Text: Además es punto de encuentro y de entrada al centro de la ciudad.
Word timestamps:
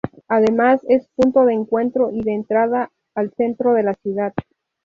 Además 0.29 0.81
es 0.89 1.07
punto 1.15 1.45
de 1.45 1.53
encuentro 1.53 2.09
y 2.11 2.23
de 2.23 2.31
entrada 2.33 2.89
al 3.13 3.31
centro 3.35 3.75
de 3.75 3.83
la 3.83 3.93
ciudad. 3.93 4.33